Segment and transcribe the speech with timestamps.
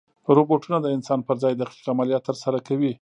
[0.35, 2.93] روبوټونه د انسان پر ځای دقیق عملیات ترسره کوي.